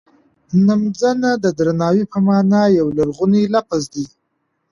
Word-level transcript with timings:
نمځنه 0.65 1.31
د 1.43 1.45
درناوی 1.57 2.03
په 2.11 2.17
مانا 2.27 2.63
یو 2.79 2.87
لرغونی 2.97 3.43
لفظ 3.55 3.83
دی. 3.93 4.05